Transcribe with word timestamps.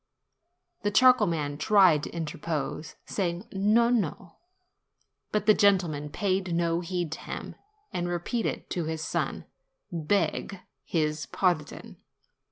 The 0.81 0.89
charcoal 0.89 1.27
man 1.27 1.59
tried 1.59 2.01
to 2.01 2.09
interpose, 2.09 2.95
saying, 3.05 3.45
"No, 3.51 3.91
no!" 3.91 4.37
but 5.31 5.45
the 5.45 5.53
gentleman 5.53 6.09
paid 6.09 6.55
no 6.55 6.79
heed 6.79 7.11
to 7.11 7.19
him, 7.19 7.53
and 7.93 8.07
re 8.09 8.17
peated 8.17 8.67
to 8.69 8.85
his 8.85 9.03
son, 9.03 9.45
"Beg 9.91 10.59
his 10.83 11.27
pardon. 11.27 11.97